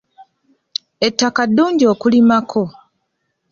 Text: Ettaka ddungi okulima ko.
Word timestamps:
Ettaka 1.07 1.41
ddungi 1.49 1.83
okulima 1.93 2.37
ko. 2.51 2.63